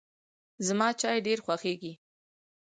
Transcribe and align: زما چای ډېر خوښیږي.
زما 0.67 0.87
چای 0.99 1.17
ډېر 1.27 1.39
خوښیږي. 1.45 1.93